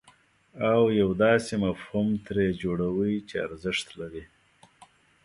او 0.71 0.81
یو 0.99 1.09
داسې 1.25 1.53
مفهوم 1.65 2.07
ترې 2.25 2.47
جوړوئ 2.61 3.15
چې 3.27 3.35
ارزښت 3.47 3.87
لري. 3.99 4.23